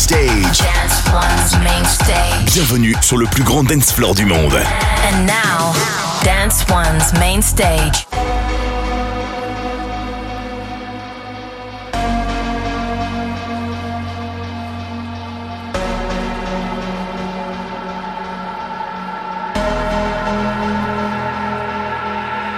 stage. 0.00 0.58
Dance 0.58 1.12
One's 1.12 1.62
main 1.62 1.84
stage. 1.84 2.54
Bienvenue 2.54 2.94
sur 3.02 3.18
le 3.18 3.26
plus 3.26 3.42
grand 3.42 3.64
dance 3.64 3.92
floor 3.92 4.14
du 4.14 4.24
monde. 4.24 4.54
And 4.54 5.26
now, 5.26 5.74
Dance 6.24 6.64
One's 6.70 7.12
main 7.20 7.42
stage. 7.42 8.06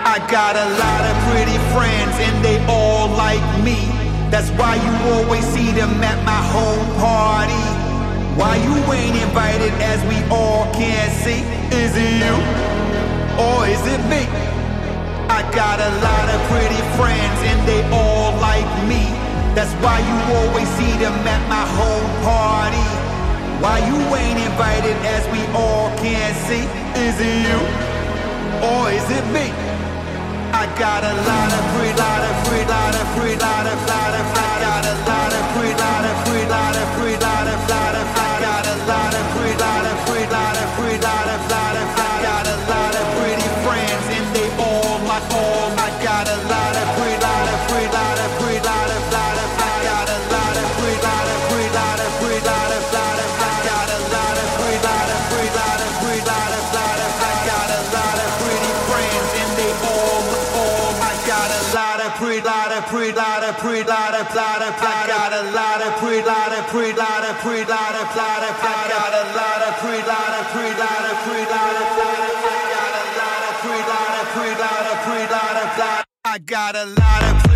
I 0.05 0.19
got 0.31 0.55
a 0.55 0.69
lot 0.79 1.05
of 1.11 1.17
pretty 1.33 1.59
friends 1.75 2.15
and 2.21 2.45
they 2.45 2.65
all 2.69 3.09
like 3.09 3.43
me. 3.65 4.02
That's 4.33 4.49
why 4.57 4.81
you 4.81 4.93
always 5.13 5.45
see 5.53 5.73
them 5.73 5.93
at 6.01 6.17
my 6.25 6.41
home 6.57 6.89
party. 6.97 7.65
Why 8.33 8.57
you 8.65 8.73
ain't 8.89 9.13
invited 9.29 9.69
as 9.85 10.01
we 10.09 10.17
all 10.33 10.65
can 10.73 11.05
see? 11.21 11.45
Is 11.69 11.93
it 11.93 12.17
you 12.17 12.37
or 13.37 13.69
is 13.69 13.85
it 13.85 14.01
me? 14.09 14.25
I 15.29 15.45
got 15.53 15.85
a 15.85 15.93
lot 16.01 16.27
of 16.33 16.41
pretty 16.49 16.81
friends 16.97 17.39
and 17.45 17.61
they 17.69 17.85
all 17.93 18.33
like 18.41 18.65
me. 18.89 19.05
That's 19.53 19.77
why 19.85 20.01
you 20.01 20.17
always 20.41 20.69
see 20.81 20.97
them 20.97 21.13
at 21.29 21.43
my 21.53 21.69
home 21.77 22.13
party. 22.25 22.89
Why 23.61 23.85
you 23.85 24.01
ain't 24.17 24.41
invited 24.49 24.97
as 25.13 25.29
we 25.29 25.45
all 25.53 25.93
can 26.01 26.33
see? 26.49 26.65
Is 27.05 27.21
it 27.21 27.37
you 27.53 27.61
or 28.65 28.89
is 28.97 29.05
it 29.13 29.27
me? 29.29 29.53
I 30.57 30.65
got 30.79 31.05
a 31.05 31.15
lot 31.29 31.51
of 31.53 31.63
free, 31.77 31.93
lot 32.01 32.23
of 32.25 32.35
free, 32.49 32.65
lot 32.65 32.95
of 32.95 33.07
free, 33.17 33.37
lot 33.37 33.67
of, 33.67 33.89
lot 33.89 34.15
of. 34.15 34.22
got 76.47 76.75
a 76.75 76.87
lot 76.87 77.23
of 77.23 77.52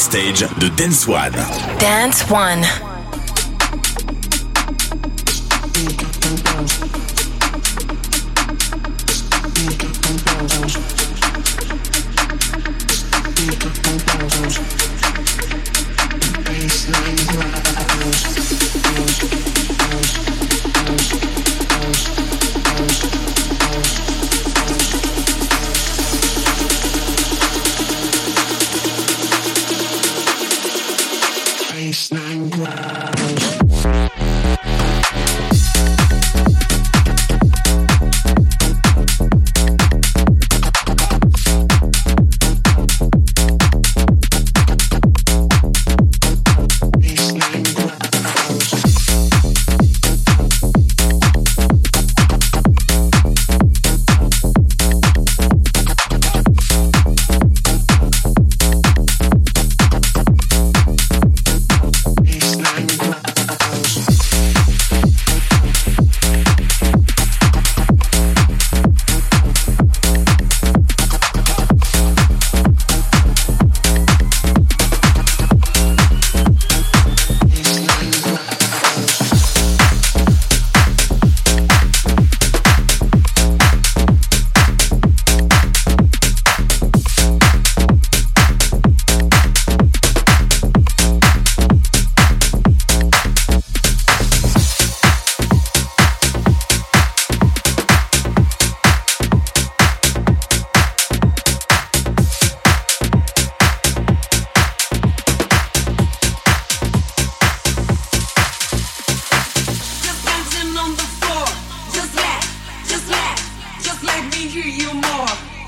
stage 0.00 0.46
de 0.58 0.68
Dance 0.70 1.06
One. 1.06 1.36
Dance 1.78 2.24
One. 2.30 2.89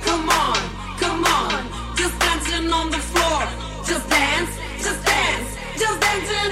Come 0.04 0.28
on, 0.28 0.59
come 0.99 1.25
on, 1.25 1.62
just 1.97 2.18
dancing 2.18 2.73
on 2.73 2.90
the 2.90 2.99
floor. 2.99 3.42
Just 3.87 4.09
dance, 4.11 4.50
just 4.85 5.04
dance, 5.04 5.56
just 5.78 6.00
dancing. 6.00 6.51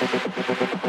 thank 0.00 0.84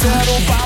settle 0.00 0.40
by 0.48 0.59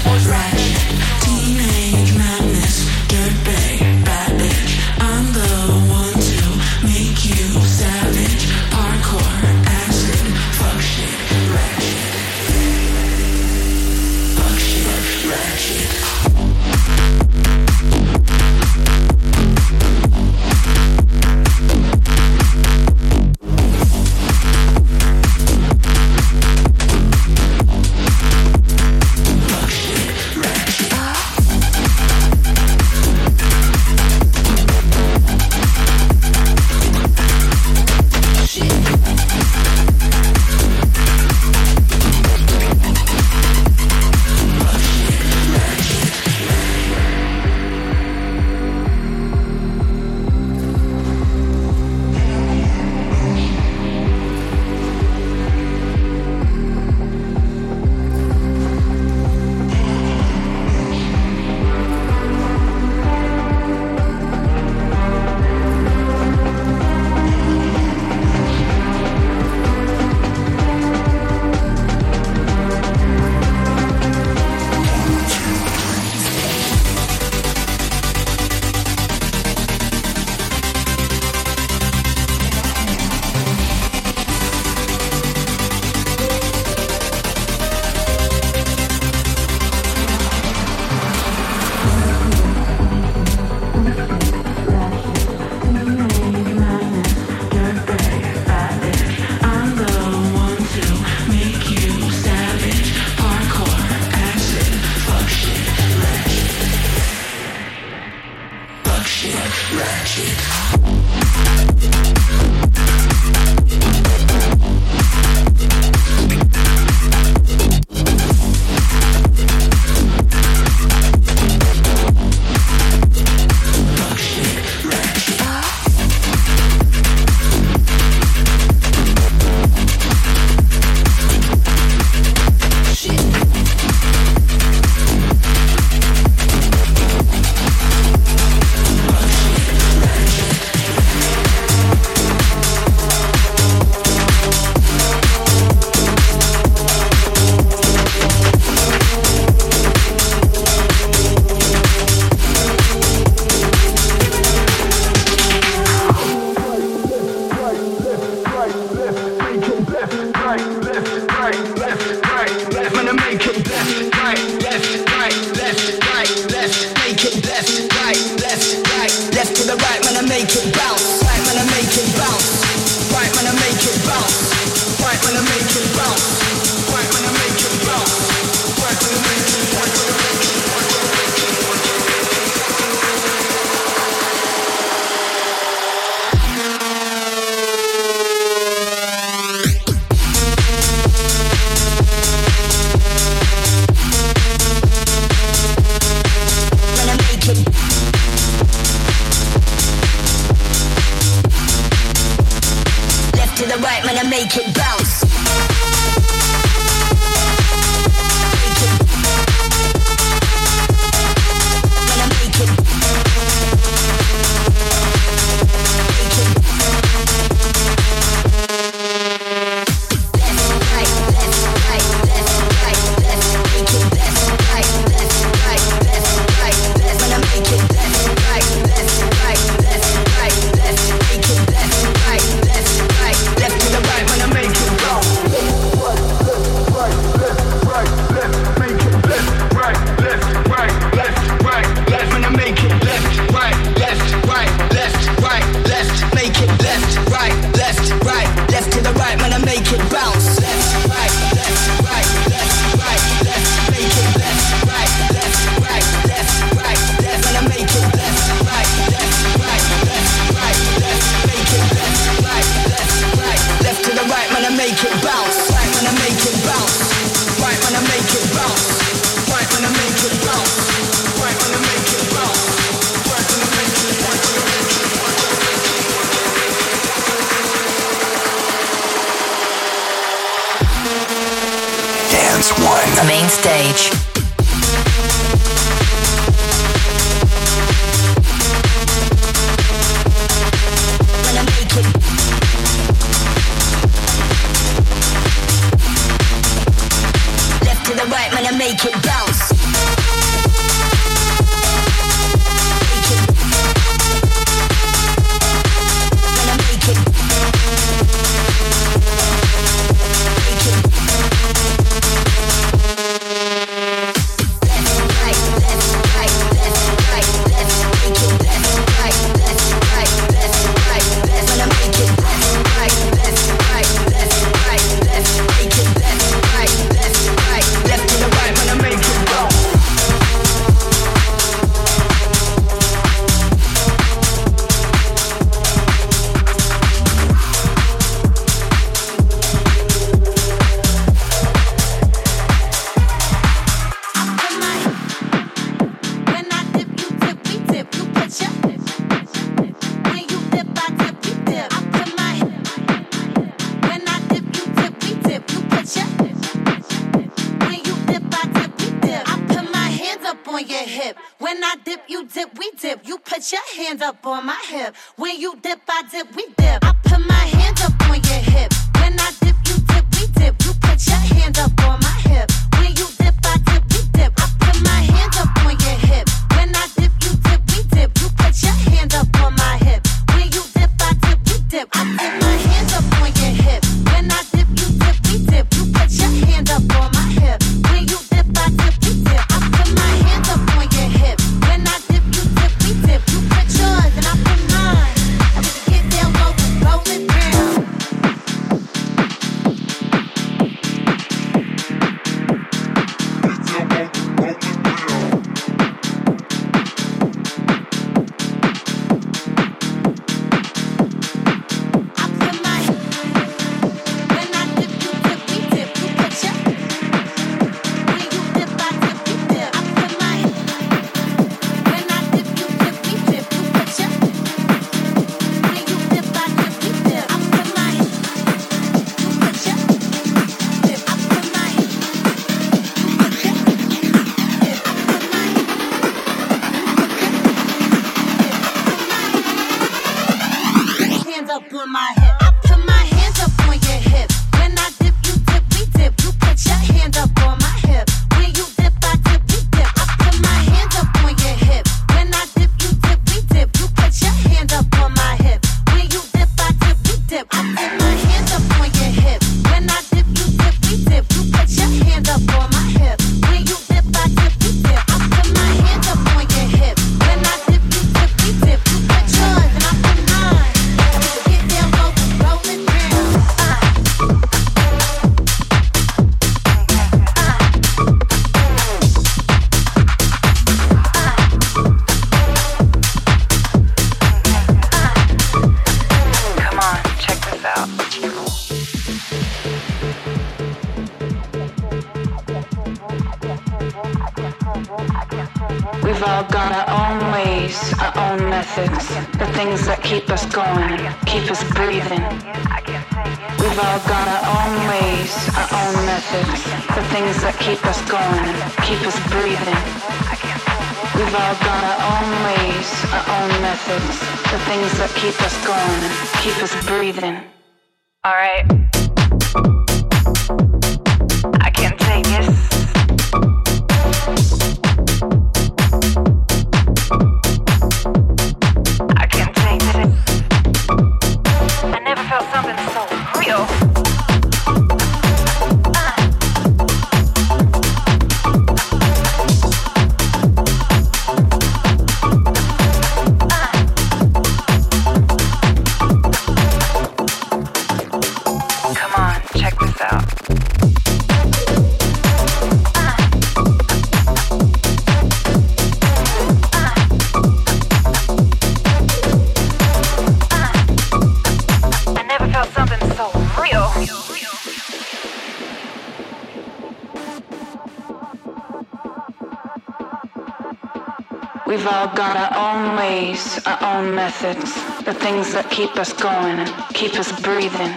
We've 571.95 572.09
all 572.09 572.27
got 572.27 572.57
our 572.57 572.75
own 572.75 573.17
ways, 573.17 573.81
our 573.87 574.19
own 574.19 574.35
methods, 574.35 574.95
the 575.23 575.33
things 575.33 575.73
that 575.75 575.89
keep 575.93 576.17
us 576.17 576.33
going 576.33 576.81
and 576.83 576.91
keep 577.15 577.39
us 577.39 577.55
breathing. 577.63 578.11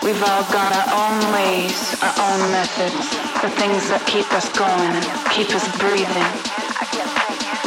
We've 0.00 0.22
all 0.24 0.44
got 0.48 0.72
our 0.72 0.88
own 0.96 1.20
ways, 1.36 1.76
our 2.00 2.16
own 2.16 2.40
methods, 2.48 2.96
the 3.44 3.52
things 3.52 3.92
that 3.92 4.00
keep 4.08 4.32
us 4.32 4.48
going 4.56 4.96
and 4.96 5.04
keep 5.28 5.52
us 5.52 5.68
breathing. 5.76 6.30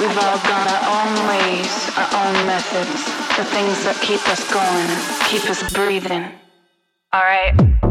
We've 0.01 0.17
all 0.17 0.41
got 0.49 0.65
our 0.65 0.83
own 0.97 1.13
ways, 1.29 1.69
our 2.01 2.09
own 2.25 2.33
methods, 2.49 3.05
the 3.37 3.45
things 3.53 3.77
that 3.85 4.01
keep 4.01 4.25
us 4.33 4.41
going 4.49 4.65
and 4.65 5.01
keep 5.29 5.45
us 5.45 5.61
breathing. 5.71 6.25
All 7.13 7.21
right. 7.21 7.90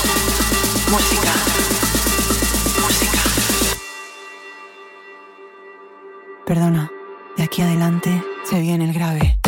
Perdona, 6.45 6.91
de 7.37 7.43
aquí 7.43 7.61
adelante 7.61 8.21
se 8.43 8.59
viene 8.59 8.83
el 8.83 8.93
grave. 8.93 9.40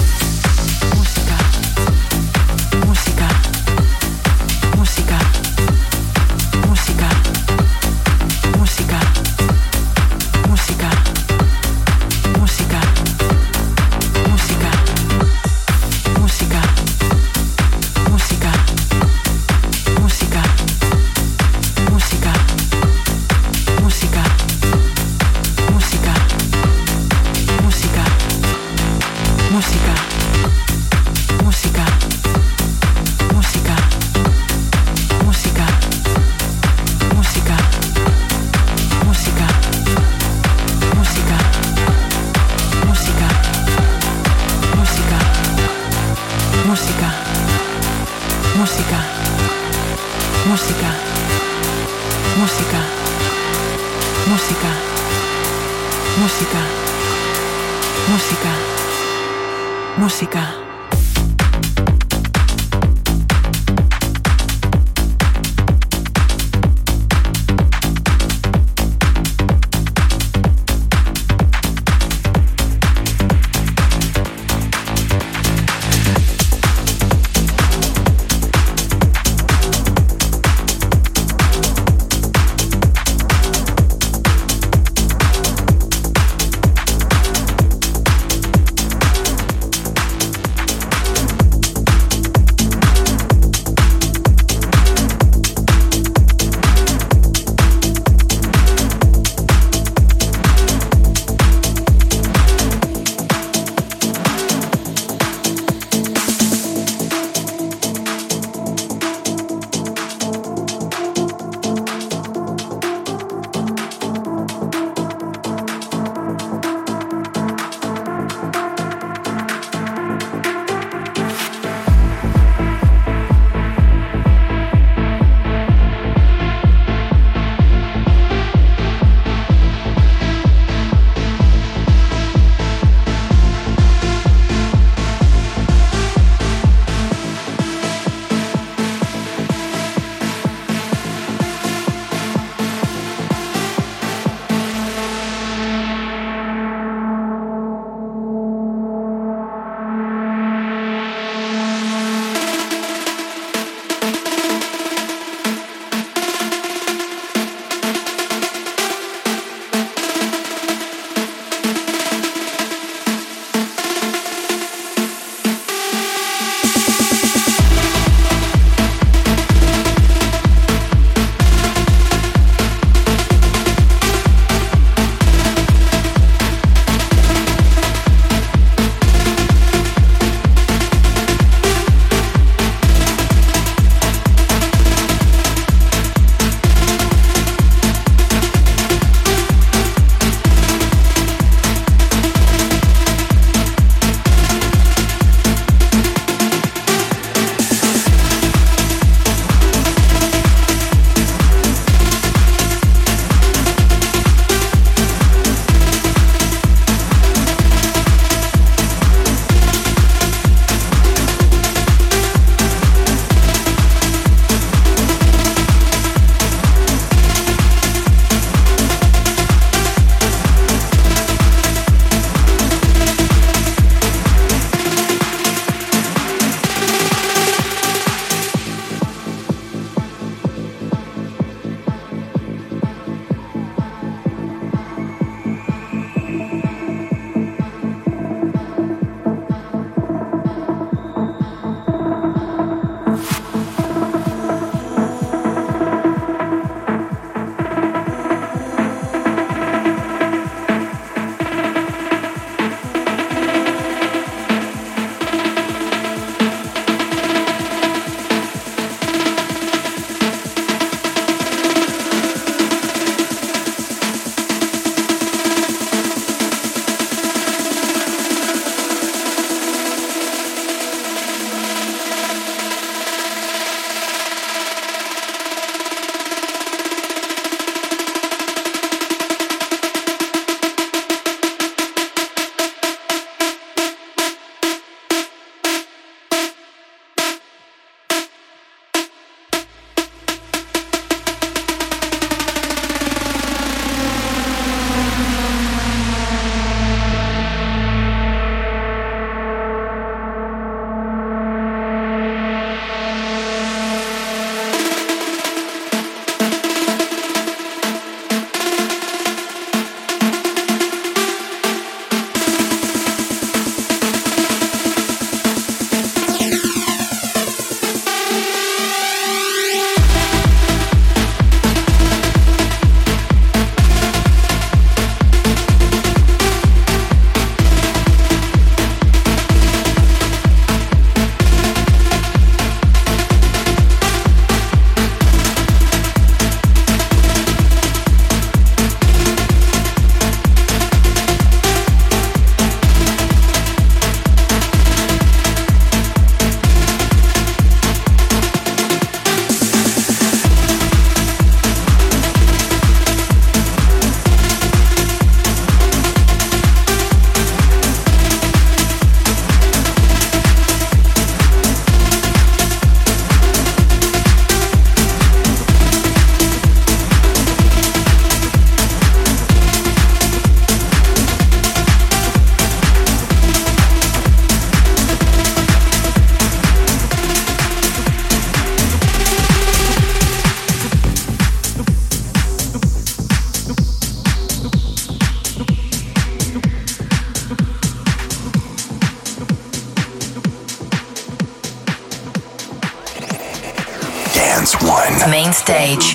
stage. 395.64 396.13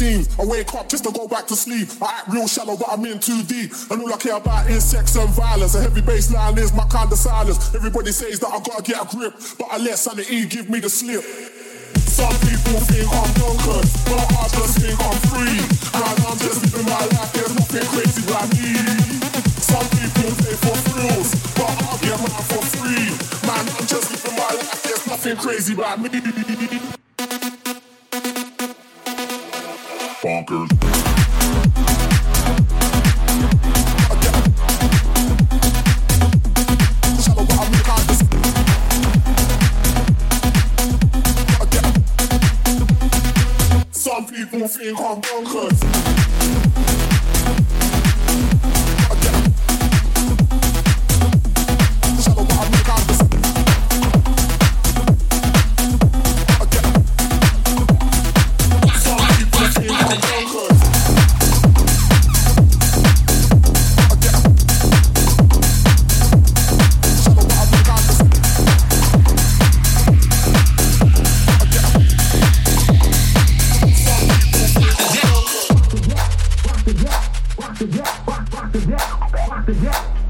Main 0.00 0.24
real 2.30 2.46
shallow, 2.46 2.76
but 2.76 2.88
I'm 2.90 3.04
in 3.04 3.18
too 3.18 3.42
deep. 3.42 3.72
And 3.90 4.00
all 4.00 4.12
I 4.12 4.16
care 4.16 4.36
about 4.36 4.70
is 4.70 4.84
sex 4.84 5.16
and 5.16 5.28
violence. 5.30 5.74
A 5.74 5.82
heavy 5.82 6.02
bass 6.02 6.32
line 6.32 6.56
is 6.58 6.72
my 6.72 6.84
kind 6.86 7.10
of 7.10 7.18
silence. 7.18 7.74
Everybody 7.74 8.12
says 8.12 8.38
that 8.40 8.48
I 8.48 8.60
gotta 8.60 8.82
get 8.82 9.02
a 9.02 9.16
grip, 9.16 9.34
but 9.58 9.68
I 9.72 9.78
let 9.78 9.98
sanity 9.98 10.46
give 10.46 10.70
me 10.70 10.78
the 10.80 10.88
slip. 10.88 11.22
Some 12.06 12.34
people 12.46 12.78
think 12.86 13.08
I'm 13.10 13.30
bonkers, 13.38 13.90
but 14.06 14.22
I 14.22 14.46
just 14.54 14.78
think 14.78 14.98
I'm 15.02 15.18
free. 15.34 15.58
And 15.94 16.04
I'm 16.04 16.38
just 16.38 16.62
living 16.62 16.86
my 16.86 17.04
life, 17.18 17.32
there's 17.32 17.54
nothing 17.54 17.86
crazy 17.90 18.22
about 18.22 18.48
me. 18.54 18.78
Some 19.58 19.88
people 19.98 20.30
pay 20.38 20.56
for 20.62 20.76
thrills, 20.94 21.34
but 21.58 21.74
I'll 21.82 21.98
get 21.98 22.18
mine 22.22 22.44
for 22.46 22.62
free. 22.78 23.10
Man, 23.46 23.66
I'm 23.66 23.86
just 23.86 24.10
living 24.10 24.36
my 24.38 24.50
life, 24.62 24.82
there's 24.82 25.06
nothing 25.06 25.36
crazy 25.36 25.74
about 25.74 26.00
me. 26.00 26.97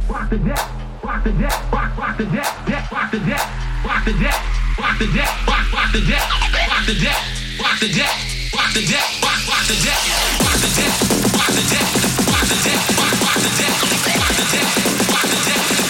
rock 0.09 0.31
the 0.31 0.39
deck, 0.39 0.59
rock 1.03 1.25
the 1.25 1.33
deck, 1.33 1.73
rock, 1.73 1.97
rock 1.97 2.17
the 2.17 2.25
deck, 2.25 2.47
deck, 2.67 2.91
rock 2.91 3.11
the 3.11 3.19
deck, 3.21 3.45
rock 3.85 4.05
the 4.05 4.13
deck, 4.13 4.35
rock 4.79 4.99
the 4.99 5.07
deck, 5.07 5.29
rock, 5.47 5.73
rock 5.73 5.93
the 5.93 6.01
deck, 6.01 6.25
rock 6.69 6.85
the 6.87 6.95
deck, 6.95 7.17
rock 7.61 7.79
the 7.81 7.89
deck, 7.89 8.15
rock 8.55 8.73
the 8.73 8.83
deck, 8.89 9.05
rock, 9.23 9.41
rock 9.49 9.65
the 9.69 9.77
deck, 9.85 10.01
rock 10.41 10.59
the 10.61 10.71
deck, 10.77 10.93
rock 11.37 11.53
the 11.53 11.65
deck, 11.69 11.87
rock 12.33 12.47
the 12.49 12.57
deck, 12.65 12.81
rock, 12.97 13.15
rock 13.21 13.37
the 13.37 13.51
deck, 13.59 13.75
rock 14.17 14.33
the 14.33 14.47
deck, 14.49 14.69
rock 15.13 15.27
the 15.29 15.39
deck. 15.45 15.88